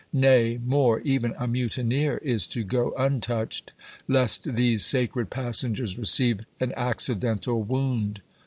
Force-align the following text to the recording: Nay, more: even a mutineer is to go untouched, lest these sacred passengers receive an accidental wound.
Nay, 0.11 0.59
more: 0.65 0.99
even 1.01 1.35
a 1.37 1.47
mutineer 1.47 2.17
is 2.23 2.47
to 2.47 2.63
go 2.63 2.91
untouched, 2.97 3.71
lest 4.07 4.55
these 4.55 4.83
sacred 4.83 5.29
passengers 5.29 5.95
receive 5.95 6.39
an 6.59 6.73
accidental 6.75 7.61
wound. 7.61 8.23